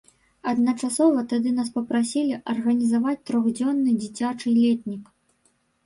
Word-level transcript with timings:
Адначасова 0.51 1.23
тады 1.33 1.51
нас 1.59 1.69
папрасілі 1.77 2.41
арганізаваць 2.55 3.17
трохдзённы 3.31 3.91
дзіцячы 4.05 4.47
летнік. 4.61 5.03